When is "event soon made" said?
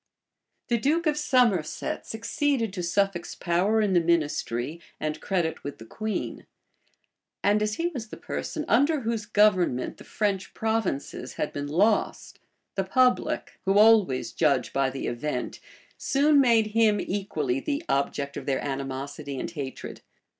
15.05-16.67